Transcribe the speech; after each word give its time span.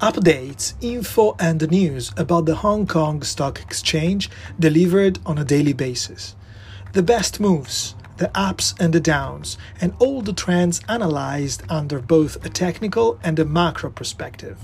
updates, 0.00 0.72
info, 0.80 1.36
and 1.38 1.70
news 1.70 2.10
about 2.16 2.46
the 2.46 2.54
Hong 2.54 2.86
Kong 2.86 3.22
Stock 3.22 3.60
Exchange 3.60 4.30
delivered 4.58 5.18
on 5.26 5.36
a 5.36 5.44
daily 5.44 5.74
basis. 5.74 6.34
The 6.94 7.02
best 7.02 7.38
moves, 7.38 7.94
the 8.16 8.30
ups 8.34 8.74
and 8.80 8.94
the 8.94 9.00
downs, 9.00 9.58
and 9.78 9.92
all 9.98 10.22
the 10.22 10.32
trends 10.32 10.80
analyzed 10.88 11.62
under 11.68 12.00
both 12.00 12.42
a 12.46 12.48
technical 12.48 13.20
and 13.22 13.38
a 13.38 13.44
macro 13.44 13.90
perspective. 13.90 14.58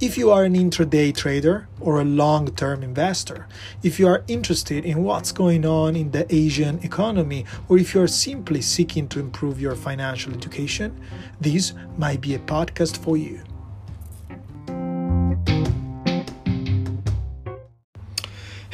If 0.00 0.18
you 0.18 0.32
are 0.32 0.42
an 0.42 0.54
intraday 0.54 1.14
trader 1.14 1.68
or 1.78 2.00
a 2.00 2.04
long 2.04 2.48
term 2.48 2.82
investor, 2.82 3.46
if 3.84 4.00
you 4.00 4.08
are 4.08 4.24
interested 4.26 4.84
in 4.84 5.04
what's 5.04 5.30
going 5.30 5.64
on 5.66 5.94
in 5.94 6.10
the 6.10 6.26
Asian 6.34 6.80
economy, 6.82 7.44
or 7.68 7.78
if 7.78 7.94
you 7.94 8.02
are 8.02 8.08
simply 8.08 8.60
seeking 8.60 9.06
to 9.08 9.20
improve 9.20 9.60
your 9.60 9.76
financial 9.76 10.34
education, 10.34 11.00
this 11.40 11.74
might 11.96 12.20
be 12.20 12.34
a 12.34 12.40
podcast 12.40 12.96
for 12.96 13.16
you. 13.16 13.40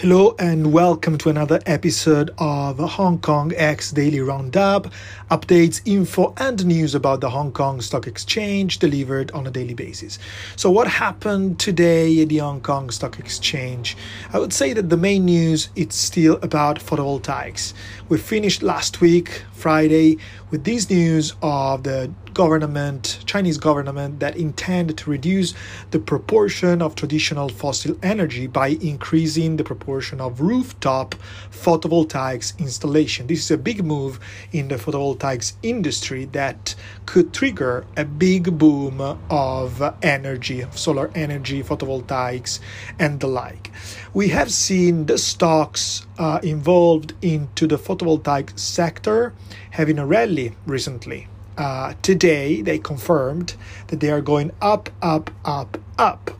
Hello 0.04 0.36
and 0.38 0.70
welcome 0.70 1.16
to 1.16 1.30
another 1.30 1.60
episode 1.64 2.30
of 2.36 2.76
Hong 2.76 3.18
Kong 3.20 3.54
X 3.56 3.90
Daily 3.90 4.20
Roundup. 4.20 4.92
Updates, 5.34 5.82
info, 5.84 6.32
and 6.36 6.64
news 6.64 6.94
about 6.94 7.20
the 7.20 7.28
Hong 7.28 7.50
Kong 7.50 7.80
Stock 7.80 8.06
Exchange 8.06 8.78
delivered 8.78 9.32
on 9.32 9.48
a 9.48 9.50
daily 9.50 9.74
basis. 9.74 10.20
So, 10.54 10.70
what 10.70 10.86
happened 10.86 11.58
today 11.58 12.22
at 12.22 12.28
the 12.28 12.38
Hong 12.38 12.60
Kong 12.60 12.88
Stock 12.90 13.18
Exchange? 13.18 13.96
I 14.32 14.38
would 14.38 14.52
say 14.52 14.72
that 14.74 14.90
the 14.90 14.96
main 14.96 15.24
news 15.24 15.70
is 15.74 15.92
still 15.92 16.38
about 16.40 16.78
photovoltaics. 16.78 17.74
We 18.08 18.18
finished 18.18 18.62
last 18.62 19.00
week, 19.00 19.42
Friday, 19.50 20.18
with 20.52 20.62
this 20.62 20.88
news 20.88 21.34
of 21.42 21.82
the 21.82 22.12
government, 22.34 23.20
Chinese 23.26 23.58
government, 23.58 24.20
that 24.20 24.36
intend 24.36 24.96
to 24.98 25.10
reduce 25.10 25.54
the 25.92 25.98
proportion 25.98 26.82
of 26.82 26.94
traditional 26.94 27.48
fossil 27.48 27.96
energy 28.02 28.46
by 28.46 28.68
increasing 28.80 29.56
the 29.56 29.64
proportion 29.64 30.20
of 30.20 30.40
rooftop 30.40 31.14
photovoltaics 31.50 32.58
installation. 32.58 33.26
This 33.26 33.38
is 33.40 33.50
a 33.50 33.58
big 33.58 33.84
move 33.84 34.20
in 34.52 34.68
the 34.68 34.76
photovoltaics 35.24 35.54
industry 35.62 36.26
that 36.26 36.74
could 37.06 37.32
trigger 37.32 37.86
a 37.96 38.04
big 38.04 38.58
boom 38.58 39.00
of 39.30 39.82
energy, 40.02 40.64
solar 40.72 41.10
energy, 41.14 41.62
photovoltaics, 41.62 42.60
and 42.98 43.20
the 43.20 43.26
like. 43.26 43.70
We 44.12 44.28
have 44.28 44.52
seen 44.52 45.06
the 45.06 45.18
stocks 45.18 46.06
uh, 46.18 46.40
involved 46.42 47.14
into 47.22 47.66
the 47.66 47.78
photovoltaic 47.78 48.58
sector 48.58 49.32
having 49.70 49.98
a 49.98 50.06
rally 50.06 50.54
recently 50.66 51.28
uh, 51.56 51.94
today 52.02 52.62
they 52.62 52.78
confirmed 52.78 53.54
that 53.88 54.00
they 54.00 54.10
are 54.10 54.20
going 54.20 54.50
up, 54.60 54.90
up, 55.00 55.30
up, 55.44 55.78
up. 55.98 56.30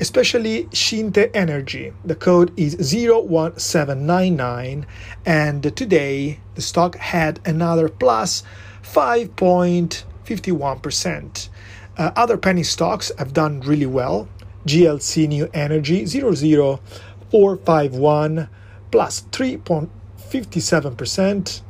Especially 0.00 0.64
Xinte 0.66 1.30
Energy. 1.34 1.92
The 2.04 2.14
code 2.16 2.52
is 2.58 2.74
01799, 2.92 4.86
and 5.24 5.76
today 5.76 6.40
the 6.54 6.62
stock 6.62 6.96
had 6.96 7.38
another 7.44 7.88
plus 7.88 8.42
5.51%. 8.82 11.48
Uh, 11.96 12.10
other 12.16 12.36
penny 12.36 12.64
stocks 12.64 13.12
have 13.18 13.32
done 13.32 13.60
really 13.60 13.86
well. 13.86 14.28
GLC 14.66 15.28
New 15.28 15.48
Energy 15.54 16.04
00451 16.06 18.48
plus 18.90 19.22
3.57%. 19.30 21.60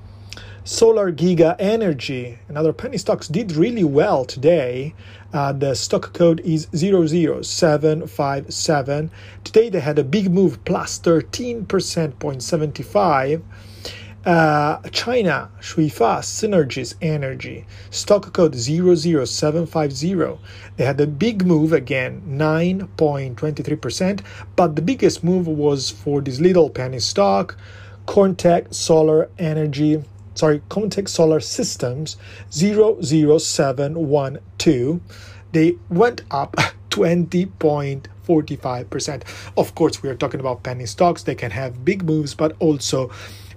Solargiga 0.65 1.57
Energy 1.59 2.39
and 2.49 2.57
other 2.57 2.73
penny 2.73 2.97
stocks 2.97 3.29
did 3.29 3.53
really 3.53 3.85
well 3.85 4.25
today. 4.25 4.95
Uh, 5.31 5.53
the 5.53 5.75
stock 5.75 6.15
code 6.15 6.41
is 6.41 6.69
00757. 6.75 9.11
Today 9.45 9.69
they 9.69 9.81
had 9.81 9.99
a 9.99 10.05
big 10.05 10.33
move, 10.33 10.65
plus 10.65 10.99
13%, 11.01 11.67
0.75. 11.67 13.43
Uh, 14.25 14.79
China, 14.89 15.51
Shuifa 15.61 16.21
Synergies 16.21 16.95
Energy, 17.03 17.67
stock 17.91 18.33
code 18.33 18.55
00750. 18.55 20.39
They 20.79 20.85
had 20.87 20.99
a 20.99 21.07
big 21.07 21.45
move 21.45 21.75
again, 21.75 22.23
9.23%, 22.27 24.21
but 24.57 24.77
the 24.77 24.83
biggest 24.83 25.23
move 25.23 25.47
was 25.47 25.91
for 25.91 26.23
this 26.23 26.41
little 26.41 26.71
penny 26.71 27.01
stock, 27.01 27.59
Corntec 28.07 28.73
Solar 28.73 29.29
Energy 29.39 30.03
sorry, 30.35 30.61
Comtec 30.69 31.09
Solar 31.09 31.41
Systems 31.41 32.17
00712, 32.51 35.01
they 35.53 35.77
went 35.89 36.23
up 36.31 36.55
20.45%. 36.91 39.23
Of 39.57 39.75
course, 39.75 40.03
we 40.03 40.09
are 40.09 40.15
talking 40.15 40.41
about 40.41 40.63
penny 40.63 40.87
stocks. 40.87 41.25
They 41.25 41.35
can 41.35 41.51
have 41.51 41.85
big 41.85 42.05
moves, 42.05 42.35
but 42.35 42.55
also 42.61 43.11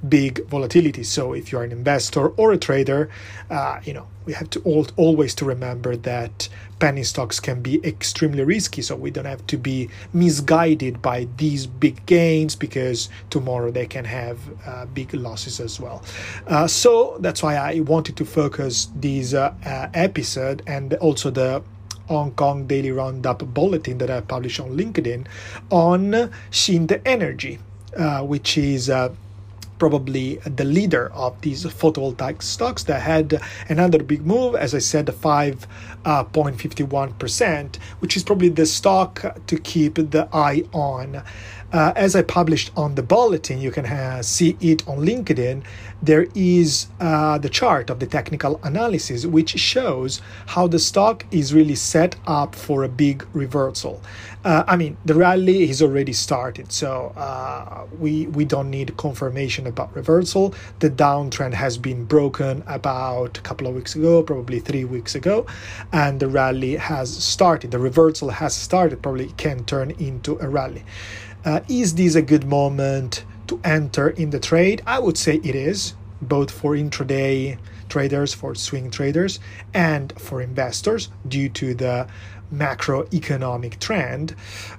big 0.08 0.46
volatility. 0.48 1.04
So 1.04 1.34
if 1.34 1.52
you're 1.52 1.64
an 1.64 1.72
investor 1.72 2.30
or 2.30 2.52
a 2.52 2.58
trader, 2.58 3.10
uh, 3.50 3.80
you 3.84 3.94
know 3.94 4.08
we 4.26 4.34
have 4.34 4.50
to 4.52 4.60
all, 4.62 4.86
always 4.98 5.34
to 5.36 5.46
remember 5.46 5.96
that 5.96 6.50
penny 6.80 7.04
stocks 7.04 7.40
can 7.40 7.62
be 7.62 7.84
extremely 7.84 8.44
risky. 8.44 8.82
So 8.82 8.96
we 8.96 9.10
don't 9.10 9.26
have 9.26 9.46
to 9.48 9.58
be 9.58 9.90
misguided 10.14 11.02
by 11.02 11.28
these 11.38 11.66
big 11.66 12.06
gains 12.06 12.56
because 12.56 13.10
tomorrow 13.30 13.72
they 13.72 13.88
can 13.88 14.06
have 14.06 14.38
uh, 14.66 14.86
big 14.86 15.14
losses 15.14 15.60
as 15.60 15.80
well. 15.80 16.04
Uh, 16.46 16.68
so 16.68 17.18
that's 17.22 17.42
why 17.42 17.56
I 17.56 17.80
wanted 17.80 18.18
to 18.18 18.26
focus 18.26 18.90
this 18.96 19.34
uh, 19.34 19.54
uh, 19.66 19.88
episode 19.94 20.62
and 20.68 20.94
also 20.96 21.32
the 21.32 21.64
Hong 22.08 22.32
Kong 22.32 22.68
Daily 22.68 22.92
Roundup 22.92 23.40
bulletin 23.54 23.98
that 23.98 24.10
I 24.10 24.22
published 24.22 24.60
on 24.60 24.78
LinkedIn 24.78 25.28
on 25.70 26.12
Xinte 26.52 27.02
Energy, 27.06 27.60
uh, 27.98 28.24
which 28.24 28.58
is 28.58 28.90
uh, 28.90 29.10
probably 29.80 30.36
the 30.38 30.64
leader 30.64 31.12
of 31.14 31.42
these 31.42 31.66
photovoltaic 31.66 32.42
stocks 32.42 32.84
that 32.84 33.02
had 33.02 33.42
another 33.70 34.02
big 34.04 34.26
move, 34.26 34.56
as 34.56 34.74
I 34.74 34.80
said, 34.80 35.08
5.51%, 35.08 37.66
uh, 37.66 37.80
which 38.00 38.18
is 38.18 38.24
probably 38.24 38.50
the 38.50 38.66
stock 38.66 39.36
to 39.48 39.60
keep 39.60 39.96
the 39.96 40.28
eye 40.34 40.64
on. 40.74 41.24
Uh, 41.74 41.92
as 41.98 42.16
I 42.16 42.22
published 42.22 42.72
on 42.78 42.96
the 42.96 43.04
bulletin, 43.04 43.60
you 43.60 43.72
can 43.72 43.86
uh, 43.86 44.22
see 44.22 44.56
it 44.62 44.88
on 44.88 45.00
LinkedIn. 45.00 45.64
There 46.02 46.28
is 46.34 46.88
uh, 47.02 47.40
the 47.40 47.50
chart 47.50 47.90
of 47.90 48.00
the 48.00 48.06
technical 48.06 48.60
analysis, 48.64 49.26
which 49.26 49.50
shows 49.60 50.22
how 50.46 50.68
the 50.68 50.80
stock 50.80 51.26
is 51.30 51.54
really 51.54 51.76
set 51.76 52.16
up 52.26 52.56
for 52.56 52.84
a 52.84 52.90
big 52.90 53.26
reversal. 53.34 54.02
Uh, 54.46 54.64
I 54.66 54.78
mean, 54.78 54.96
the 55.04 55.14
rally 55.14 55.68
has 55.68 55.82
already 55.82 56.14
started, 56.14 56.72
so 56.72 57.12
uh, 57.18 57.86
we 58.00 58.28
we 58.28 58.46
don't 58.46 58.70
need 58.70 58.96
confirmation 58.96 59.68
about 59.68 59.94
reversal. 59.94 60.54
The 60.80 60.90
downtrend 60.90 61.54
has 61.56 61.78
been 61.78 62.06
broken 62.06 62.64
about 62.68 63.40
a 63.40 63.42
couple 63.42 63.68
of 63.68 63.76
weeks 63.76 63.94
ago, 63.96 64.24
probably 64.24 64.62
three 64.62 64.86
weeks 64.86 65.16
ago, 65.16 65.46
and 65.92 66.22
the 66.22 66.30
rally 66.30 66.78
has 66.78 67.12
started. 67.22 67.72
The 67.72 67.80
reversal 67.80 68.30
has 68.30 68.56
started. 68.56 69.02
Probably 69.02 69.34
can 69.36 69.66
turn 69.66 69.92
into 69.92 70.38
a 70.40 70.48
rally. 70.48 70.86
Uh, 71.48 71.62
is 71.70 71.96
this 71.96 72.16
a 72.16 72.22
good 72.22 72.46
moment 72.46 73.24
to 73.48 73.58
enter 73.64 74.10
in 74.10 74.32
the 74.32 74.40
trade? 74.40 74.82
I 74.86 75.00
would 75.00 75.18
say 75.18 75.36
it 75.36 75.56
is, 75.56 75.96
both 76.22 76.52
for 76.52 76.74
intraday 76.74 77.58
traders, 77.88 78.34
for 78.34 78.54
swing 78.54 78.92
traders, 78.92 79.40
and 79.74 80.12
for 80.20 80.42
investors 80.42 81.08
due 81.26 81.48
to 81.48 81.74
the 81.74 82.06
macroeconomic 82.54 83.80
trend. 83.80 84.36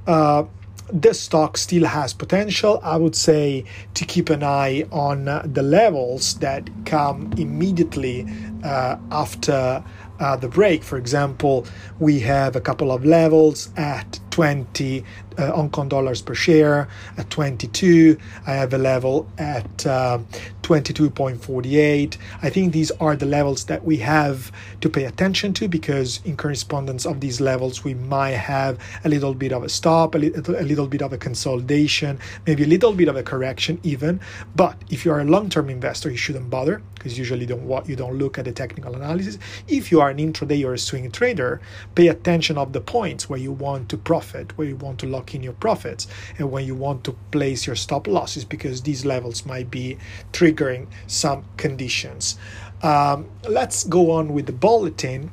Uh, 0.07 0.45
this 0.93 1.19
stock 1.19 1.57
still 1.57 1.87
has 1.87 2.13
potential. 2.13 2.81
I 2.83 2.99
would 2.99 3.17
say 3.17 3.65
to 3.95 4.05
keep 4.05 4.29
an 4.29 4.43
eye 4.43 4.85
on 4.93 5.25
the 5.25 5.63
levels 5.63 6.35
that 6.41 6.69
come 6.85 7.33
immediately 7.39 8.27
uh, 8.63 8.97
after 9.11 9.83
uh, 10.21 10.37
the 10.37 10.49
break. 10.49 10.83
For 10.83 10.99
example, 10.99 11.67
we 11.99 12.21
have 12.21 12.57
a 12.57 12.61
couple 12.61 12.93
of 12.93 13.07
levels 13.07 13.71
at 13.79 14.21
20 14.31 15.05
uh, 15.39 15.53
Hong 15.53 15.71
Kong 15.71 15.89
dollars 15.89 16.21
per 16.21 16.35
share, 16.35 16.89
at 17.17 17.31
22. 17.31 18.19
I 18.47 18.53
have 18.53 18.75
a 18.75 18.79
level 18.79 19.29
at 19.39 19.87
uh, 19.87 20.19
22.48. 20.63 22.17
I 22.43 22.51
think 22.51 22.73
these 22.73 22.91
are 22.93 23.17
the 23.17 23.27
levels 23.27 23.65
that 23.67 23.85
we 23.85 23.97
have 23.99 24.53
to 24.81 24.91
pay 24.91 25.05
attention 25.05 25.53
to 25.55 25.69
because, 25.69 26.21
in 26.25 26.37
correspondence 26.37 27.07
of 27.07 27.21
these 27.21 27.41
levels, 27.41 27.85
we 27.85 27.95
might 27.95 28.31
have 28.31 28.79
a 29.05 29.09
little 29.09 29.35
bit 29.35 29.53
of 29.53 29.63
a 29.63 29.69
stop, 29.69 30.15
a, 30.15 30.19
little, 30.19 30.57
a 30.57 30.63
little 30.63 30.87
bit 30.87 31.03
of 31.03 31.13
a 31.13 31.19
consolidation, 31.19 32.19
maybe 32.47 32.65
a 32.65 32.67
little 32.67 32.93
bit 32.93 33.09
of 33.09 33.17
a 33.17 33.23
correction, 33.23 33.81
even. 33.83 34.21
But 34.57 34.77
if 34.91 35.05
you 35.05 35.13
are 35.13 35.21
a 35.21 35.25
long 35.25 35.49
term 35.49 35.71
investor, 35.71 36.11
you 36.11 36.17
shouldn't 36.17 36.51
bother 36.51 36.83
because 36.95 37.17
usually 37.17 37.47
don't 37.47 37.63
what 37.63 37.89
you 37.89 37.97
don't 37.97 38.19
look 38.19 38.39
at 38.39 38.45
the 38.45 38.53
technical 38.53 38.95
analysis. 38.95 39.39
If 39.69 39.91
you 39.91 40.01
are 40.01 40.11
an 40.11 40.19
intraday 40.19 40.65
or 40.65 40.75
a 40.75 40.79
swing 40.79 41.11
trader, 41.11 41.61
pay 41.95 42.09
attention 42.09 42.59
of 42.59 42.73
the 42.73 42.81
points 42.81 43.29
where 43.29 43.39
you 43.39 43.53
want 43.53 43.89
to 43.91 43.97
profit, 43.97 44.28
where 44.57 44.69
you 44.69 44.77
want 44.77 44.99
to 45.01 45.07
lock 45.07 45.35
in 45.35 45.43
your 45.43 45.53
profits, 45.55 46.07
and 46.39 46.51
when 46.51 46.67
you 46.67 46.75
want 46.75 47.05
to 47.05 47.13
place 47.31 47.67
your 47.67 47.77
stop 47.77 48.07
losses 48.07 48.45
because 48.45 48.83
these 48.83 49.05
levels 49.05 49.47
might 49.47 49.71
be 49.71 49.99
triggering 50.33 50.87
some 51.07 51.45
conditions. 51.57 52.39
Um, 52.83 53.29
let's 53.49 53.85
go 53.85 54.11
on 54.13 54.33
with 54.33 54.47
the 54.47 54.53
bulletin. 54.53 55.31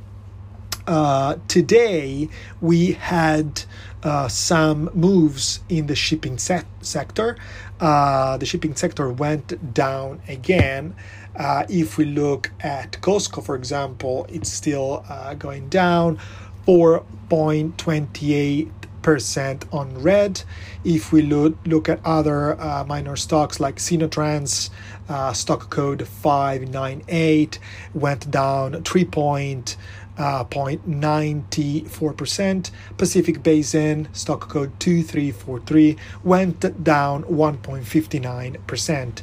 uh, 0.88 1.38
today 1.48 2.30
we 2.62 2.94
had 2.94 3.64
uh, 4.04 4.28
some 4.28 4.90
moves 4.94 5.62
in 5.70 5.88
the 5.88 5.96
shipping 5.96 6.38
se- 6.38 6.64
sector. 6.82 7.38
Uh, 7.80 8.38
the 8.38 8.46
shipping 8.46 8.76
sector 8.76 9.10
went 9.10 9.74
down 9.74 10.22
again. 10.28 10.96
Uh, 11.36 11.66
if 11.70 11.98
we 11.98 12.06
look 12.06 12.52
at 12.62 12.94
COSCO, 13.02 13.44
for 13.44 13.56
example, 13.56 14.26
it's 14.30 14.52
still 14.52 15.04
uh, 15.10 15.34
going 15.34 15.68
down 15.70 16.20
4.28 16.68 18.70
percent 19.06 19.64
on 19.72 20.02
red. 20.02 20.42
If 20.84 21.14
we 21.14 21.22
look 21.22 21.56
look 21.64 21.88
at 21.88 22.00
other 22.04 22.60
uh, 22.60 22.84
minor 22.86 23.16
stocks 23.16 23.60
like 23.60 23.76
Sinotrans, 23.76 24.72
uh, 25.08 25.32
stock 25.32 25.70
code 25.70 26.08
598 26.08 27.60
went 27.94 28.32
down 28.32 28.84
3 28.84 29.06
point. 29.06 29.78
Uh, 30.18 30.46
0.94%. 30.46 32.72
Pacific 32.96 33.44
Basin, 33.44 34.08
stock 34.14 34.48
code 34.48 34.72
2343, 34.80 35.98
went 36.24 36.82
down 36.82 37.26
1.59%. 37.26 39.22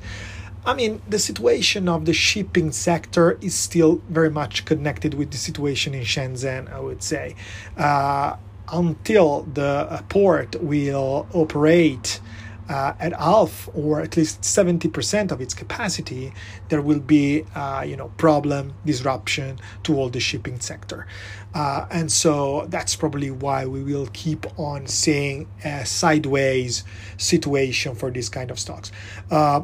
I 0.66 0.74
mean, 0.74 1.00
the 1.08 1.18
situation 1.18 1.88
of 1.88 2.04
the 2.04 2.12
shipping 2.12 2.72
sector 2.72 3.38
is 3.40 3.54
still 3.54 4.02
very 4.10 4.28
much 4.28 4.66
connected 4.66 5.14
with 5.14 5.30
the 5.30 5.38
situation 5.38 5.94
in 5.94 6.02
Shenzhen, 6.02 6.70
I 6.70 6.78
would 6.78 7.02
say. 7.02 7.36
Uh, 7.74 8.36
until 8.70 9.42
the 9.42 10.04
port 10.08 10.56
will 10.62 11.26
operate 11.32 12.20
uh, 12.68 12.94
at 13.00 13.12
half 13.12 13.68
or 13.74 14.00
at 14.00 14.16
least 14.16 14.40
70% 14.42 15.30
of 15.30 15.40
its 15.40 15.52
capacity, 15.52 16.32
there 16.68 16.80
will 16.80 17.00
be, 17.00 17.44
uh, 17.54 17.84
you 17.86 17.96
know, 17.96 18.08
problem, 18.16 18.72
disruption 18.86 19.58
to 19.82 19.96
all 19.96 20.08
the 20.08 20.20
shipping 20.20 20.58
sector. 20.60 21.06
Uh, 21.54 21.86
and 21.90 22.10
so 22.10 22.66
that's 22.68 22.96
probably 22.96 23.30
why 23.30 23.66
we 23.66 23.82
will 23.82 24.08
keep 24.12 24.46
on 24.58 24.86
seeing 24.86 25.46
a 25.64 25.84
sideways 25.84 26.84
situation 27.18 27.94
for 27.94 28.10
this 28.10 28.28
kind 28.28 28.50
of 28.50 28.58
stocks. 28.58 28.90
Uh, 29.30 29.62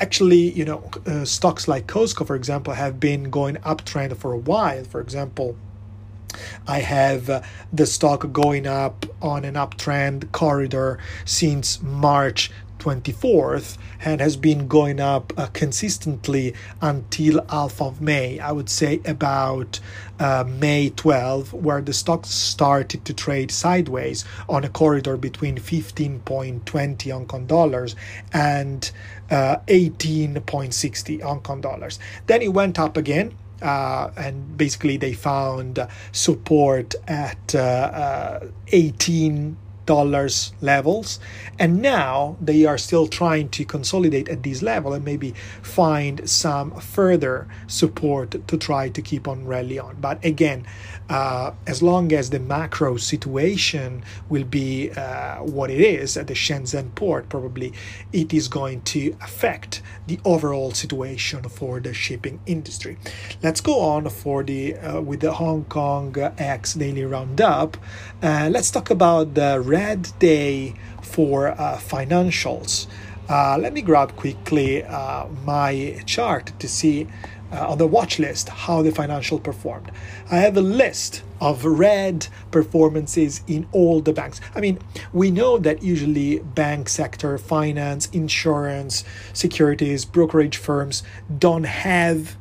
actually, 0.00 0.50
you 0.50 0.64
know, 0.64 0.90
uh, 1.06 1.24
stocks 1.24 1.68
like 1.68 1.86
COSCO, 1.86 2.26
for 2.26 2.36
example, 2.36 2.74
have 2.74 2.98
been 2.98 3.30
going 3.30 3.56
uptrend 3.56 4.16
for 4.16 4.32
a 4.32 4.38
while. 4.38 4.82
For 4.84 5.00
example, 5.00 5.56
I 6.66 6.80
have 6.80 7.30
uh, 7.30 7.42
the 7.72 7.86
stock 7.86 8.32
going 8.32 8.66
up 8.66 9.06
on 9.22 9.44
an 9.44 9.54
uptrend 9.54 10.30
corridor 10.32 10.98
since 11.24 11.82
March 11.82 12.50
24th 12.78 13.76
and 14.04 14.20
has 14.20 14.36
been 14.36 14.68
going 14.68 15.00
up 15.00 15.32
uh, 15.36 15.46
consistently 15.48 16.54
until 16.80 17.44
half 17.50 17.80
of 17.82 18.00
May. 18.00 18.38
I 18.38 18.52
would 18.52 18.70
say 18.70 19.00
about 19.04 19.80
uh, 20.18 20.44
May 20.46 20.90
12, 20.90 21.52
where 21.52 21.80
the 21.80 21.92
stock 21.92 22.26
started 22.26 23.04
to 23.04 23.12
trade 23.12 23.50
sideways 23.50 24.24
on 24.48 24.64
a 24.64 24.68
corridor 24.68 25.16
between 25.16 25.56
15.20 25.56 27.12
Hong 27.12 27.26
Kong 27.26 27.46
dollars 27.46 27.96
and 28.32 28.90
uh, 29.30 29.56
18.60 29.66 31.22
Hong 31.22 31.40
Kong 31.40 31.60
dollars. 31.60 31.98
Then 32.26 32.42
it 32.42 32.52
went 32.52 32.78
up 32.78 32.96
again 32.96 33.34
uh, 33.62 34.10
and 34.16 34.56
basically 34.56 34.96
they 34.96 35.12
found 35.12 35.78
support 36.12 36.94
at 37.06 37.54
uh, 37.54 37.58
uh, 37.58 38.46
18 38.68 39.56
dollars 39.88 40.52
levels 40.60 41.18
and 41.58 41.80
now 41.80 42.36
they 42.42 42.66
are 42.66 42.76
still 42.76 43.06
trying 43.06 43.48
to 43.48 43.64
consolidate 43.64 44.28
at 44.28 44.42
this 44.42 44.60
level 44.60 44.92
and 44.92 45.02
maybe 45.02 45.30
find 45.62 46.28
some 46.28 46.70
further 46.78 47.48
support 47.66 48.28
to 48.46 48.56
try 48.58 48.90
to 48.90 49.00
keep 49.00 49.26
on 49.26 49.46
rally 49.46 49.78
on 49.78 49.96
but 49.98 50.22
again 50.22 50.66
uh, 51.08 51.52
as 51.66 51.82
long 51.82 52.12
as 52.12 52.28
the 52.28 52.38
macro 52.38 52.98
situation 52.98 54.02
will 54.28 54.44
be 54.44 54.90
uh, 54.90 55.36
what 55.36 55.70
it 55.70 55.80
is 55.80 56.16
at 56.18 56.26
the 56.26 56.34
Shenzhen 56.34 56.94
port, 56.94 57.30
probably 57.30 57.72
it 58.12 58.34
is 58.34 58.46
going 58.48 58.82
to 58.82 59.16
affect 59.22 59.80
the 60.06 60.18
overall 60.24 60.72
situation 60.72 61.48
for 61.48 61.80
the 61.80 61.94
shipping 61.94 62.40
industry. 62.44 62.98
Let's 63.42 63.62
go 63.62 63.80
on 63.80 64.08
for 64.10 64.42
the 64.42 64.76
uh, 64.76 65.00
with 65.00 65.20
the 65.20 65.32
Hong 65.32 65.64
Kong 65.64 66.14
X 66.36 66.74
daily 66.74 67.04
roundup. 67.04 67.78
Uh, 68.22 68.48
let's 68.52 68.70
talk 68.70 68.90
about 68.90 69.34
the 69.34 69.60
red 69.78 70.12
day 70.18 70.74
for 71.02 71.48
uh, 71.48 71.78
financials. 71.94 72.88
Uh, 73.28 73.56
let 73.58 73.72
me 73.72 73.82
grab 73.82 74.16
quickly 74.16 74.82
my 75.44 76.02
chart 76.06 76.52
to 76.58 76.66
see 76.66 77.06
uh, 77.52 77.70
on 77.70 77.78
the 77.78 77.86
watch 77.86 78.18
list 78.18 78.48
how 78.48 78.82
the 78.82 78.90
financial 78.90 79.38
performed. 79.38 79.90
I 80.30 80.36
have 80.46 80.56
a 80.56 80.60
list 80.60 81.22
of 81.40 81.64
red 81.64 82.26
performances 82.50 83.42
in 83.46 83.66
all 83.72 84.00
the 84.00 84.12
banks. 84.12 84.40
I 84.54 84.60
mean, 84.60 84.78
we 85.12 85.30
know 85.30 85.58
that 85.58 85.82
usually 85.82 86.40
bank 86.40 86.88
sector, 86.88 87.38
finance, 87.38 88.08
insurance, 88.12 89.04
securities, 89.32 90.04
brokerage 90.04 90.56
firms 90.56 91.02
don't 91.38 91.64
have 91.64 92.36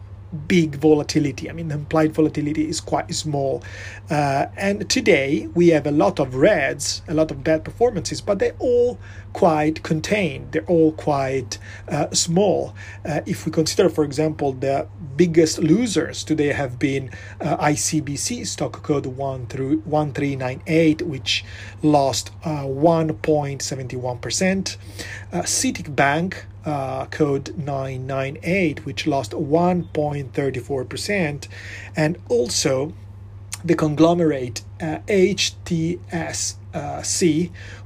big 0.47 0.75
volatility. 0.75 1.49
I 1.49 1.53
mean, 1.53 1.69
the 1.69 1.75
implied 1.75 2.13
volatility 2.13 2.67
is 2.67 2.81
quite 2.81 3.13
small. 3.13 3.63
Uh, 4.09 4.47
and 4.57 4.89
today 4.89 5.47
we 5.53 5.67
have 5.69 5.87
a 5.87 5.91
lot 5.91 6.19
of 6.19 6.35
reds, 6.35 7.01
a 7.07 7.13
lot 7.13 7.31
of 7.31 7.41
bad 7.43 7.63
performances, 7.63 8.19
but 8.21 8.39
they're 8.39 8.55
all 8.59 8.99
quite 9.33 9.83
contained. 9.83 10.51
They're 10.51 10.65
all 10.65 10.91
quite 10.93 11.59
uh, 11.87 12.09
small. 12.11 12.75
Uh, 13.05 13.21
if 13.25 13.45
we 13.45 13.51
consider, 13.51 13.89
for 13.89 14.03
example, 14.03 14.53
the 14.53 14.87
biggest 15.15 15.59
losers 15.59 16.23
today 16.23 16.53
have 16.53 16.79
been 16.79 17.11
uh, 17.41 17.57
ICBC 17.57 18.47
stock 18.47 18.81
code 18.83 19.05
one 19.05 19.45
through 19.47 19.81
1398, 19.81 21.01
which 21.03 21.45
lost 21.81 22.31
1.71%. 22.43 24.77
Uh, 25.31 25.37
uh, 25.37 25.43
CITIC 25.43 25.95
Bank 25.95 26.45
uh, 26.67 27.05
code 27.05 27.57
998, 27.57 28.85
which 28.85 29.07
lost 29.07 29.31
1.34%, 29.31 31.47
and 31.95 32.17
also 32.27 32.93
the 33.63 33.73
conglomerate 33.73 34.61
uh, 34.81 34.97
HTSC, 35.07 35.99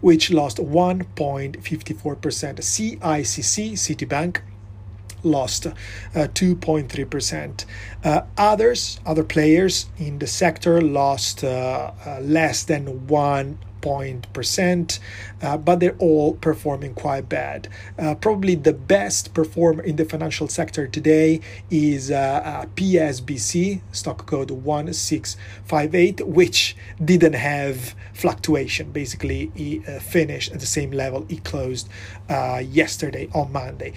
which 0.01 0.31
lost 0.31 0.57
1.54%. 0.57 2.59
CICC, 2.59 3.73
Citibank, 3.73 4.41
lost 5.23 5.67
uh, 5.67 5.73
2.3%. 6.15 7.65
Uh, 8.03 8.21
others, 8.35 8.99
other 9.05 9.23
players 9.23 9.85
in 9.99 10.17
the 10.17 10.25
sector 10.25 10.81
lost 10.81 11.43
uh, 11.43 11.91
uh 12.05 12.19
less 12.21 12.63
than 12.63 13.05
1 13.07 13.59
point 13.81 14.31
percent, 14.33 14.99
uh, 15.41 15.57
but 15.57 15.79
they're 15.79 15.97
all 15.97 16.33
performing 16.35 16.93
quite 16.93 17.27
bad. 17.27 17.67
Uh, 17.97 18.15
probably 18.15 18.55
the 18.55 18.73
best 18.73 19.33
performer 19.33 19.83
in 19.83 19.95
the 19.95 20.05
financial 20.05 20.47
sector 20.47 20.87
today 20.87 21.41
is 21.69 22.11
uh, 22.11 22.41
uh 22.45 22.65
PSBC, 22.75 23.81
stock 23.91 24.25
code 24.25 24.51
1658, 24.51 26.27
which 26.27 26.75
didn't 27.03 27.33
have 27.33 27.95
fluctuation. 28.13 28.91
Basically, 28.91 29.51
it 29.55 29.87
uh, 29.87 29.99
finished 29.99 30.51
at 30.51 30.59
the 30.59 30.65
same 30.65 30.91
level 30.91 31.25
it 31.29 31.43
closed 31.43 31.89
uh, 32.29 32.61
yesterday 32.63 33.27
on 33.33 33.51
Monday. 33.51 33.93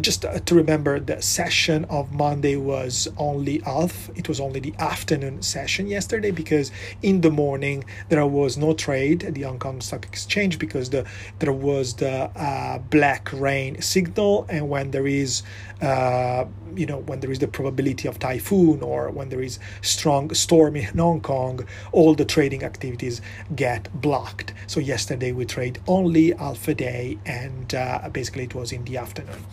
just 0.00 0.22
to 0.46 0.54
remember, 0.54 1.00
the 1.00 1.20
session 1.22 1.84
of 1.86 2.12
Monday 2.12 2.56
was 2.56 3.08
only 3.16 3.58
half, 3.60 4.10
it 4.16 4.28
was 4.28 4.40
only 4.40 4.60
the 4.60 4.74
afternoon 4.78 5.42
session 5.42 5.86
yesterday 5.86 6.30
because 6.30 6.70
in 7.02 7.20
the 7.20 7.30
morning 7.30 7.84
there 8.08 8.26
was 8.26 8.56
no 8.56 8.72
trade 8.72 9.11
at 9.20 9.34
the 9.34 9.42
Hong 9.42 9.58
Kong 9.58 9.80
Stock 9.80 10.04
Exchange 10.06 10.58
because 10.58 10.90
the 10.90 11.04
there 11.38 11.52
was 11.52 11.94
the 11.94 12.30
uh, 12.48 12.78
black 12.78 13.30
rain 13.32 13.80
signal, 13.82 14.46
and 14.48 14.68
when 14.68 14.90
there 14.90 15.06
is 15.06 15.42
uh, 15.80 16.44
you 16.74 16.86
know 16.86 16.98
when 17.08 17.20
there 17.20 17.30
is 17.30 17.38
the 17.38 17.48
probability 17.48 18.08
of 18.08 18.18
typhoon 18.18 18.82
or 18.82 19.10
when 19.10 19.28
there 19.28 19.42
is 19.42 19.58
strong 19.82 20.32
storm 20.34 20.76
in 20.76 20.96
Hong 20.96 21.20
Kong, 21.20 21.66
all 21.92 22.14
the 22.14 22.24
trading 22.24 22.62
activities 22.62 23.20
get 23.54 23.82
blocked. 24.00 24.54
So 24.66 24.80
yesterday 24.80 25.32
we 25.32 25.44
trade 25.44 25.80
only 25.86 26.32
half 26.32 26.66
a 26.68 26.74
day, 26.74 27.18
and 27.26 27.74
uh, 27.74 28.08
basically 28.10 28.44
it 28.44 28.54
was 28.54 28.72
in 28.72 28.84
the 28.84 28.96
afternoon. 28.96 29.44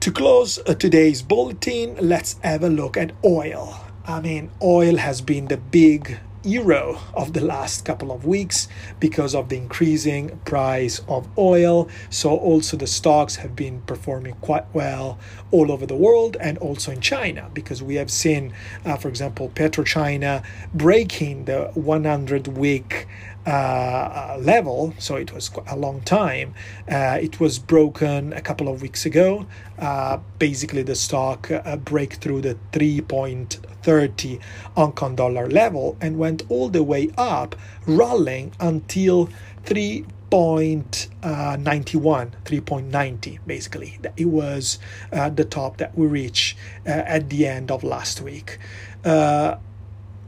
To 0.00 0.10
close 0.10 0.58
uh, 0.58 0.74
today's 0.74 1.22
bulletin, 1.22 1.96
let's 2.00 2.36
have 2.42 2.64
a 2.64 2.68
look 2.68 2.96
at 2.96 3.12
oil. 3.24 3.78
I 4.04 4.20
mean, 4.20 4.50
oil 4.60 4.96
has 4.96 5.20
been 5.20 5.46
the 5.46 5.56
big 5.56 6.18
hero 6.42 6.98
of 7.14 7.32
the 7.32 7.40
last 7.40 7.84
couple 7.84 8.10
of 8.10 8.24
weeks 8.24 8.68
because 9.00 9.34
of 9.34 9.48
the 9.48 9.56
increasing 9.56 10.38
price 10.44 11.00
of 11.08 11.26
oil. 11.38 11.88
So, 12.10 12.36
also 12.36 12.76
the 12.76 12.86
stocks 12.86 13.36
have 13.36 13.54
been 13.54 13.82
performing 13.82 14.34
quite 14.40 14.64
well 14.72 15.18
all 15.50 15.70
over 15.70 15.86
the 15.86 15.96
world 15.96 16.36
and 16.40 16.58
also 16.58 16.92
in 16.92 17.00
China 17.00 17.50
because 17.54 17.82
we 17.82 17.96
have 17.96 18.10
seen, 18.10 18.52
uh, 18.84 18.96
for 18.96 19.08
example, 19.08 19.50
PetroChina 19.54 20.44
breaking 20.74 21.44
the 21.44 21.70
100 21.74 22.48
week 22.48 23.06
uh, 23.46 24.36
level, 24.40 24.94
so 24.98 25.16
it 25.16 25.32
was 25.32 25.50
a 25.66 25.76
long 25.76 26.00
time. 26.02 26.54
Uh, 26.90 27.18
it 27.20 27.40
was 27.40 27.58
broken 27.58 28.32
a 28.32 28.40
couple 28.40 28.68
of 28.68 28.82
weeks 28.82 29.06
ago. 29.06 29.46
Uh, 29.78 30.18
basically, 30.38 30.82
the 30.82 30.94
stock 30.94 31.50
uh, 31.50 31.76
break 31.76 32.14
through 32.14 32.42
the 32.42 32.56
3.30 32.72 34.40
Hong 34.76 34.92
Kong 34.92 35.16
dollar 35.16 35.48
level 35.48 35.96
and 36.00 36.18
went 36.18 36.42
all 36.48 36.68
the 36.68 36.82
way 36.82 37.10
up, 37.16 37.56
rolling 37.86 38.52
until 38.60 39.28
3. 39.64 40.04
3.91, 40.32 42.32
3.90 42.44 43.38
basically. 43.46 43.98
That 44.00 44.14
it 44.16 44.24
was 44.24 44.78
uh, 45.12 45.28
the 45.28 45.44
top 45.44 45.76
that 45.76 45.96
we 45.96 46.06
reached 46.06 46.56
uh, 46.86 46.90
at 46.90 47.28
the 47.28 47.46
end 47.46 47.70
of 47.70 47.84
last 47.84 48.22
week. 48.22 48.58
Uh, 49.04 49.56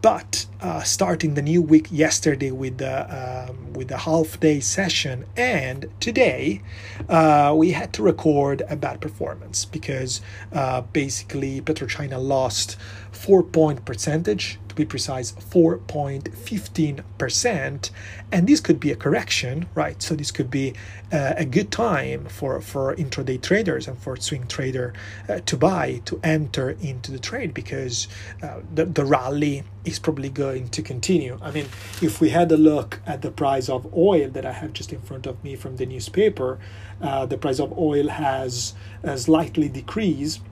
but 0.02 0.44
uh, 0.64 0.82
starting 0.82 1.34
the 1.34 1.42
new 1.42 1.60
week 1.60 1.86
yesterday 1.90 2.50
with 2.50 2.78
the 2.78 2.96
um, 3.14 3.74
with 3.74 3.88
the 3.88 3.98
half 3.98 4.40
day 4.40 4.60
session. 4.60 5.26
And 5.36 5.90
today 6.00 6.62
uh, 7.06 7.52
we 7.54 7.72
had 7.72 7.92
to 7.92 8.02
record 8.02 8.62
a 8.70 8.74
bad 8.74 9.02
performance 9.02 9.66
because 9.66 10.22
uh, 10.52 10.80
basically 10.80 11.60
PetroChina 11.60 12.18
lost 12.18 12.78
four 13.14 13.42
point 13.42 13.84
percentage 13.84 14.58
to 14.74 14.82
be 14.82 14.84
precise 14.84 15.32
4.15% 15.32 17.90
and 18.32 18.48
this 18.48 18.60
could 18.60 18.80
be 18.80 18.90
a 18.90 18.96
correction 18.96 19.66
right? 19.74 20.02
So 20.02 20.14
this 20.14 20.30
could 20.30 20.50
be 20.50 20.74
uh, 21.12 21.34
a 21.36 21.44
good 21.44 21.70
time 21.70 22.24
for 22.26 22.58
for 22.60 22.96
intraday 22.96 23.40
traders 23.40 23.88
and 23.88 23.98
for 23.98 24.16
swing 24.16 24.46
trader 24.48 24.92
uh, 25.28 25.40
to 25.46 25.56
buy 25.56 26.02
to 26.06 26.20
enter 26.24 26.70
into 26.80 27.12
the 27.12 27.18
trade 27.18 27.52
because 27.54 28.08
uh, 28.42 28.60
the, 28.74 28.86
the 28.86 29.04
rally 29.04 29.62
is 29.84 29.98
probably 29.98 30.30
going 30.30 30.68
to 30.70 30.82
continue. 30.82 31.38
I 31.42 31.50
mean 31.52 31.66
if 32.02 32.20
we 32.20 32.30
had 32.30 32.50
a 32.50 32.56
look 32.56 33.00
at 33.06 33.22
the 33.22 33.30
price 33.30 33.68
of 33.68 33.94
oil 33.94 34.28
that 34.30 34.44
i 34.46 34.52
have 34.52 34.72
just 34.72 34.92
in 34.92 35.00
front 35.00 35.26
of 35.26 35.42
me 35.44 35.56
from 35.56 35.76
the 35.76 35.86
newspaper 35.86 36.58
uh, 37.00 37.26
the 37.26 37.38
price 37.38 37.60
of 37.60 37.78
oil 37.78 38.08
has 38.08 38.74
slightly 39.16 39.68
decreased 39.68 40.40
uh, 40.40 40.42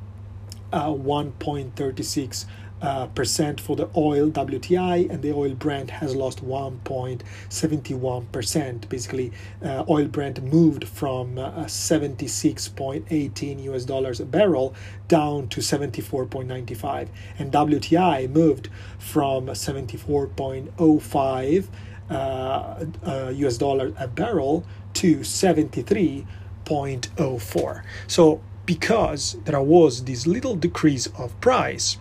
1.36 0.73 2.47
uh, 2.83 3.07
percent 3.07 3.59
for 3.61 3.77
the 3.77 3.89
oil 3.97 4.29
WTI, 4.31 5.09
and 5.09 5.23
the 5.23 5.33
oil 5.33 5.55
Brent 5.55 5.89
has 5.91 6.17
lost 6.17 6.45
1.71 6.45 8.33
percent. 8.33 8.89
Basically, 8.89 9.31
uh, 9.65 9.85
oil 9.89 10.07
Brent 10.07 10.43
moved 10.43 10.89
from 10.89 11.39
uh, 11.39 11.67
76.18 11.67 13.63
US 13.65 13.85
dollars 13.85 14.19
a 14.19 14.27
barrel 14.27 14.75
down 15.07 15.47
to 15.49 15.61
74.95, 15.61 17.09
and 17.39 17.53
WTI 17.53 18.29
moved 18.29 18.69
from 18.99 19.47
74.05 19.47 21.69
uh, 22.11 22.85
US 23.33 23.55
uh, 23.55 23.59
dollar 23.59 23.93
a 23.97 24.09
barrel 24.09 24.65
to 24.95 25.19
73.04. 25.19 27.83
So 28.09 28.41
because 28.73 29.37
there 29.45 29.61
was 29.61 30.05
this 30.05 30.27
little 30.27 30.57
decrease 30.57 31.07
of 31.19 31.39
price. 31.43 31.99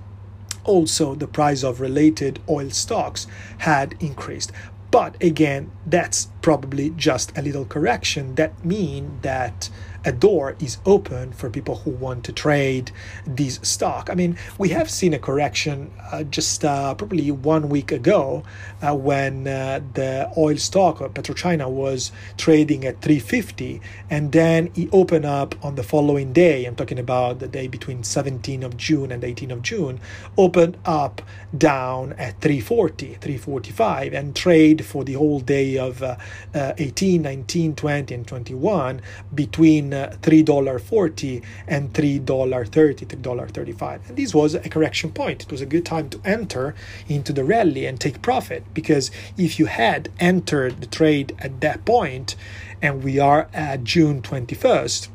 Also 0.63 1.15
the 1.15 1.27
price 1.27 1.65
of 1.65 1.81
related 1.81 2.39
oil 2.47 2.69
stocks 2.69 3.27
had 3.57 3.93
increased. 3.99 4.53
But 4.89 5.21
again 5.21 5.69
that's 5.85 6.29
probably 6.41 6.91
just 6.91 7.37
a 7.37 7.41
little 7.41 7.65
correction. 7.65 8.35
That 8.35 8.63
mean 8.63 9.19
that 9.21 9.69
a 10.03 10.11
door 10.11 10.55
is 10.59 10.77
open 10.85 11.31
for 11.31 11.49
people 11.49 11.75
who 11.75 11.91
want 11.91 12.23
to 12.25 12.31
trade 12.31 12.91
this 13.25 13.59
stock. 13.61 14.09
I 14.09 14.15
mean, 14.15 14.37
we 14.57 14.69
have 14.69 14.89
seen 14.89 15.13
a 15.13 15.19
correction 15.19 15.91
uh, 16.11 16.23
just 16.23 16.65
uh, 16.65 16.95
probably 16.95 17.29
one 17.31 17.69
week 17.69 17.91
ago 17.91 18.43
uh, 18.81 18.95
when 18.95 19.47
uh, 19.47 19.81
the 19.93 20.31
oil 20.37 20.57
stock 20.57 21.01
of 21.01 21.13
PetroChina 21.13 21.69
was 21.69 22.11
trading 22.37 22.85
at 22.85 23.01
350 23.01 23.81
and 24.09 24.31
then 24.31 24.71
it 24.75 24.89
opened 24.91 25.25
up 25.25 25.53
on 25.63 25.75
the 25.75 25.83
following 25.83 26.33
day. 26.33 26.65
I'm 26.65 26.75
talking 26.75 26.99
about 26.99 27.39
the 27.39 27.47
day 27.47 27.67
between 27.67 28.01
17th 28.01 28.63
of 28.63 28.77
June 28.77 29.11
and 29.11 29.23
18th 29.23 29.51
of 29.51 29.61
June, 29.61 29.99
opened 30.37 30.77
up 30.85 31.21
down 31.57 32.13
at 32.13 32.39
340, 32.41 33.15
345 33.15 34.13
and 34.13 34.35
trade 34.35 34.85
for 34.85 35.03
the 35.03 35.13
whole 35.13 35.39
day 35.39 35.77
of 35.77 36.01
uh, 36.01 36.15
uh, 36.53 36.73
18, 36.77 37.21
19, 37.21 37.75
20 37.75 38.15
and 38.15 38.27
21 38.27 39.01
between 39.33 39.90
$3.40 39.91 41.43
and 41.67 41.93
$3.30, 41.93 42.25
$3.35. 42.25 44.09
And 44.09 44.17
this 44.17 44.33
was 44.33 44.55
a 44.55 44.69
correction 44.69 45.11
point. 45.11 45.43
It 45.43 45.51
was 45.51 45.61
a 45.61 45.65
good 45.65 45.85
time 45.85 46.09
to 46.09 46.21
enter 46.25 46.75
into 47.07 47.33
the 47.33 47.43
rally 47.43 47.85
and 47.85 47.99
take 47.99 48.21
profit 48.21 48.63
because 48.73 49.11
if 49.37 49.59
you 49.59 49.67
had 49.67 50.09
entered 50.19 50.81
the 50.81 50.87
trade 50.87 51.35
at 51.39 51.61
that 51.61 51.85
point, 51.85 52.35
and 52.81 53.03
we 53.03 53.19
are 53.19 53.47
at 53.53 53.83
June 53.83 54.21
21st, 54.21 55.07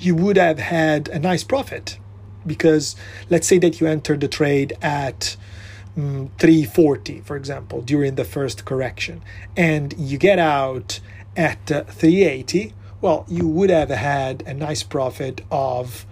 you 0.00 0.14
would 0.14 0.36
have 0.36 0.58
had 0.58 1.08
a 1.08 1.18
nice 1.18 1.44
profit 1.44 1.98
because 2.46 2.96
let's 3.30 3.46
say 3.46 3.58
that 3.58 3.80
you 3.80 3.86
entered 3.86 4.20
the 4.20 4.28
trade 4.28 4.76
at 4.80 5.36
um, 5.96 6.30
340 6.38 7.20
for 7.20 7.36
example 7.36 7.82
during 7.82 8.14
the 8.14 8.24
first 8.24 8.64
correction 8.64 9.20
and 9.56 9.94
you 9.98 10.16
get 10.16 10.38
out 10.38 11.00
at 11.36 11.70
uh, 11.70 11.82
380 11.84 12.72
well, 13.00 13.24
you 13.28 13.46
would 13.46 13.70
have 13.70 13.90
had 13.90 14.42
a 14.46 14.54
nice 14.54 14.82
profit 14.82 15.42
of 15.50 16.06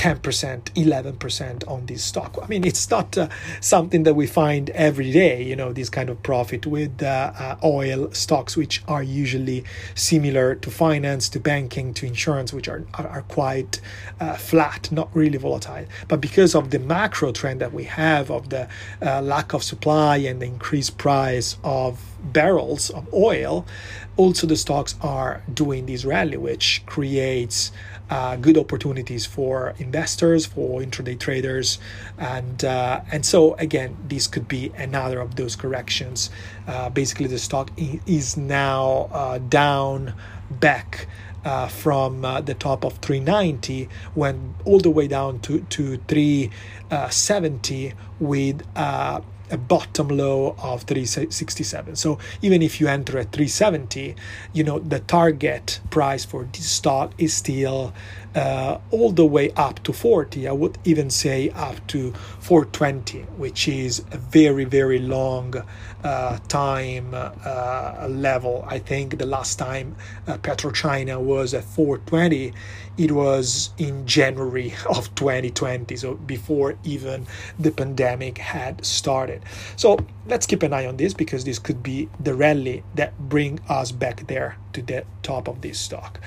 10%, 0.00 0.62
11% 0.72 1.68
on 1.68 1.84
this 1.84 2.02
stock. 2.02 2.38
I 2.42 2.46
mean, 2.46 2.64
it's 2.64 2.88
not 2.90 3.18
uh, 3.18 3.28
something 3.60 4.04
that 4.04 4.14
we 4.14 4.26
find 4.26 4.70
every 4.70 5.12
day, 5.12 5.42
you 5.42 5.54
know, 5.54 5.74
this 5.74 5.90
kind 5.90 6.08
of 6.08 6.22
profit 6.22 6.64
with 6.64 7.02
uh, 7.02 7.32
uh, 7.38 7.56
oil 7.62 8.10
stocks, 8.12 8.56
which 8.56 8.82
are 8.88 9.02
usually 9.02 9.62
similar 9.94 10.54
to 10.54 10.70
finance, 10.70 11.28
to 11.28 11.38
banking, 11.38 11.92
to 11.92 12.06
insurance, 12.06 12.50
which 12.50 12.66
are, 12.66 12.86
are, 12.94 13.08
are 13.08 13.22
quite 13.28 13.82
uh, 14.20 14.36
flat, 14.36 14.90
not 14.90 15.14
really 15.14 15.36
volatile. 15.36 15.84
But 16.08 16.22
because 16.22 16.54
of 16.54 16.70
the 16.70 16.78
macro 16.78 17.30
trend 17.30 17.60
that 17.60 17.74
we 17.74 17.84
have 17.84 18.30
of 18.30 18.48
the 18.48 18.68
uh, 19.02 19.20
lack 19.20 19.52
of 19.52 19.62
supply 19.62 20.16
and 20.16 20.40
the 20.40 20.46
increased 20.46 20.96
price 20.96 21.58
of 21.62 22.09
barrels 22.22 22.90
of 22.90 23.12
oil, 23.12 23.66
also 24.16 24.46
the 24.46 24.56
stocks 24.56 24.96
are 25.00 25.42
doing 25.52 25.86
this 25.86 26.04
rally, 26.04 26.36
which 26.36 26.82
creates 26.86 27.72
uh, 28.10 28.36
good 28.36 28.58
opportunities 28.58 29.24
for 29.24 29.74
investors, 29.78 30.44
for 30.44 30.80
intraday 30.80 31.18
traders, 31.18 31.78
and 32.18 32.64
uh, 32.64 33.00
and 33.12 33.24
so 33.24 33.54
again, 33.54 33.96
this 34.08 34.26
could 34.26 34.48
be 34.48 34.72
another 34.76 35.20
of 35.20 35.36
those 35.36 35.54
corrections. 35.56 36.28
Uh, 36.66 36.90
basically, 36.90 37.28
the 37.28 37.38
stock 37.38 37.70
is 37.78 38.36
now 38.36 39.08
uh, 39.12 39.38
down 39.38 40.12
back. 40.50 41.06
Uh, 41.42 41.66
from 41.68 42.22
uh, 42.22 42.38
the 42.42 42.52
top 42.52 42.84
of 42.84 42.98
390 42.98 43.88
went 44.14 44.38
all 44.66 44.78
the 44.78 44.90
way 44.90 45.08
down 45.08 45.40
to, 45.40 45.60
to 45.70 45.96
370 46.06 47.94
with 48.18 48.60
a 49.50 49.58
bottom 49.58 50.08
low 50.08 50.54
of 50.62 50.82
367 50.82 51.96
so 51.96 52.18
even 52.42 52.62
if 52.62 52.80
you 52.80 52.88
enter 52.88 53.18
at 53.18 53.32
370 53.32 54.14
you 54.52 54.64
know 54.64 54.78
the 54.78 55.00
target 55.00 55.80
price 55.90 56.24
for 56.24 56.44
this 56.52 56.68
stock 56.68 57.12
is 57.18 57.34
still 57.34 57.92
uh, 58.34 58.78
all 58.90 59.10
the 59.10 59.24
way 59.24 59.50
up 59.52 59.82
to 59.82 59.92
40 59.92 60.48
i 60.48 60.52
would 60.52 60.78
even 60.84 61.10
say 61.10 61.50
up 61.50 61.86
to 61.88 62.12
420 62.40 63.20
which 63.36 63.68
is 63.68 64.00
a 64.12 64.18
very 64.18 64.64
very 64.64 64.98
long 64.98 65.54
uh, 66.02 66.38
time 66.48 67.14
uh, 67.14 68.06
level. 68.08 68.64
I 68.66 68.78
think 68.78 69.18
the 69.18 69.26
last 69.26 69.58
time 69.58 69.96
uh, 70.26 70.38
petrochina 70.38 71.20
was 71.20 71.52
at 71.54 71.64
420 71.64 72.52
it 72.98 73.12
was 73.12 73.70
in 73.78 74.06
january 74.06 74.74
of 74.88 75.14
2020 75.14 75.96
so 75.96 76.14
before 76.14 76.76
even 76.84 77.26
the 77.58 77.70
pandemic 77.70 78.38
had 78.38 78.84
started. 78.84 79.42
So 79.76 79.98
let's 80.26 80.46
keep 80.46 80.62
an 80.62 80.72
eye 80.72 80.86
on 80.86 80.96
this 80.96 81.12
because 81.14 81.44
this 81.44 81.58
could 81.58 81.82
be 81.82 82.08
the 82.18 82.34
rally 82.34 82.82
that 82.94 83.18
bring 83.18 83.60
us 83.68 83.92
back 83.92 84.26
there 84.26 84.56
to 84.72 84.82
the 84.82 85.04
top 85.22 85.48
of 85.48 85.60
this 85.60 85.78
stock 85.78 86.20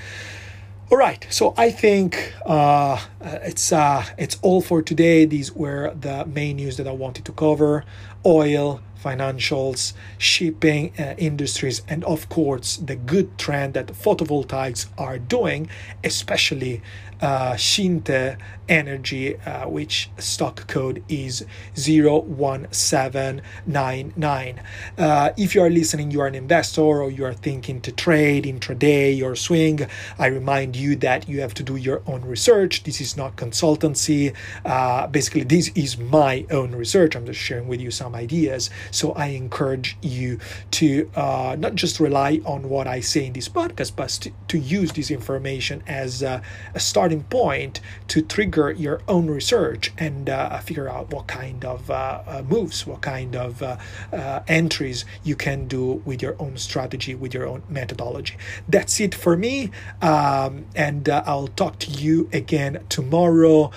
all 0.90 0.98
right, 0.98 1.26
so 1.30 1.54
I 1.56 1.70
think 1.70 2.34
uh, 2.44 3.00
it's 3.22 3.72
uh, 3.72 4.04
it's 4.18 4.38
all 4.42 4.60
for 4.60 4.82
today. 4.82 5.24
These 5.24 5.52
were 5.52 5.94
the 5.94 6.26
main 6.26 6.56
news 6.56 6.76
that 6.76 6.86
I 6.86 6.92
wanted 6.92 7.24
to 7.24 7.32
cover: 7.32 7.84
oil, 8.26 8.80
financials, 9.04 9.92
shipping 10.18 10.92
uh, 10.98 11.14
industries, 11.18 11.82
and 11.88 12.02
of 12.04 12.28
course 12.28 12.76
the 12.78 12.96
good 12.96 13.38
trend 13.38 13.74
that 13.74 13.88
photovoltaics 13.88 14.86
are 14.98 15.18
doing, 15.18 15.68
especially 16.02 16.82
uh, 17.20 17.52
Xinte 17.54 18.36
Energy, 18.68 19.36
uh, 19.40 19.68
which 19.68 20.10
stock 20.18 20.66
code 20.66 21.04
is 21.08 21.46
01799. 21.74 24.62
Uh, 24.96 25.30
if 25.36 25.54
you 25.54 25.62
are 25.62 25.70
listening, 25.70 26.10
you 26.10 26.20
are 26.20 26.26
an 26.26 26.34
investor 26.34 26.80
or 26.80 27.10
you 27.10 27.24
are 27.24 27.34
thinking 27.34 27.80
to 27.82 27.92
trade 27.92 28.44
intraday 28.44 29.22
or 29.22 29.36
swing, 29.36 29.86
I 30.18 30.26
remind 30.26 30.74
you 30.76 30.96
that 30.96 31.28
you 31.28 31.40
have 31.40 31.54
to 31.54 31.62
do 31.62 31.76
your 31.76 32.02
own 32.06 32.22
research. 32.22 32.82
This 32.84 33.00
is 33.00 33.16
not 33.16 33.36
consultancy. 33.36 34.34
Uh, 34.64 35.06
basically, 35.06 35.44
this 35.44 35.70
is 35.74 35.96
my 35.98 36.46
own 36.50 36.72
research. 36.72 37.16
I'm 37.16 37.24
just 37.26 37.40
sharing 37.40 37.68
with 37.68 37.80
you 37.80 37.90
some 37.90 38.14
ideas. 38.14 38.70
So 38.94 39.12
I 39.12 39.26
encourage 39.26 39.96
you 40.02 40.38
to 40.72 41.10
uh, 41.16 41.56
not 41.58 41.74
just 41.74 41.98
rely 41.98 42.40
on 42.44 42.68
what 42.68 42.86
I 42.86 43.00
say 43.00 43.26
in 43.26 43.32
this 43.32 43.48
podcast, 43.48 43.96
but 43.96 44.08
to, 44.10 44.30
to 44.48 44.58
use 44.58 44.92
this 44.92 45.10
information 45.10 45.82
as 45.88 46.22
a, 46.22 46.40
a 46.74 46.80
starting 46.80 47.24
point 47.24 47.80
to 48.08 48.22
trigger 48.22 48.70
your 48.70 49.02
own 49.08 49.26
research 49.26 49.92
and 49.98 50.30
uh, 50.30 50.58
figure 50.60 50.88
out 50.88 51.10
what 51.12 51.26
kind 51.26 51.64
of 51.64 51.90
uh, 51.90 52.22
uh 52.26 52.42
moves, 52.48 52.86
what 52.86 53.00
kind 53.00 53.34
of 53.34 53.62
uh, 53.62 53.76
uh, 54.12 54.40
entries 54.46 55.04
you 55.24 55.34
can 55.34 55.66
do 55.66 56.02
with 56.04 56.22
your 56.22 56.36
own 56.38 56.56
strategy, 56.56 57.16
with 57.16 57.34
your 57.34 57.46
own 57.46 57.62
methodology. 57.68 58.36
That's 58.68 59.00
it 59.00 59.14
for 59.14 59.36
me, 59.36 59.70
um, 60.02 60.66
and 60.76 61.08
I'll 61.08 61.48
talk 61.48 61.80
to 61.80 61.90
you 61.90 62.28
again 62.32 62.84
tomorrow 62.88 63.72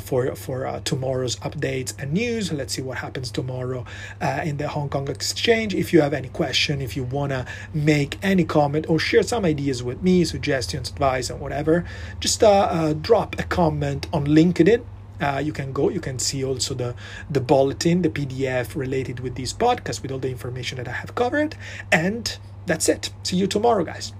for 0.00 0.34
for 0.34 0.80
tomorrow's 0.84 1.36
updates 1.36 1.94
and 1.98 2.12
news. 2.12 2.52
Let's 2.52 2.74
see 2.74 2.82
what 2.82 2.98
happens 2.98 3.30
tomorrow 3.30 3.86
Uh, 4.34 4.42
in 4.42 4.56
the 4.56 4.66
Hong 4.66 4.88
Kong 4.88 5.06
Exchange. 5.08 5.74
If 5.74 5.92
you 5.92 6.00
have 6.00 6.12
any 6.12 6.28
question, 6.28 6.82
if 6.82 6.96
you 6.96 7.04
wanna 7.04 7.46
make 7.72 8.18
any 8.22 8.44
comment 8.44 8.86
or 8.88 8.98
share 8.98 9.22
some 9.22 9.44
ideas 9.44 9.82
with 9.82 10.02
me, 10.02 10.24
suggestions, 10.24 10.90
advice, 10.90 11.30
and 11.30 11.38
whatever, 11.40 11.84
just 12.18 12.42
uh, 12.42 12.48
uh, 12.78 12.92
drop 12.94 13.38
a 13.38 13.44
comment 13.44 13.84
comment 13.84 14.06
on 14.12 14.26
LinkedIn. 14.26 14.82
Uh, 15.20 15.38
you 15.38 15.52
can 15.52 15.72
go 15.72 15.88
you 15.88 16.00
can 16.00 16.18
see 16.18 16.44
also 16.44 16.74
the 16.74 16.94
the 17.30 17.40
bulletin 17.40 18.02
the 18.02 18.08
pdf 18.08 18.74
related 18.74 19.20
with 19.20 19.36
this 19.36 19.52
podcast 19.52 20.02
with 20.02 20.10
all 20.10 20.18
the 20.18 20.28
information 20.28 20.76
that 20.76 20.88
i 20.88 20.96
have 21.02 21.14
covered 21.14 21.54
and 21.92 22.36
that's 22.66 22.88
it 22.88 23.10
see 23.22 23.36
you 23.36 23.46
tomorrow 23.46 23.84
guys 23.84 24.12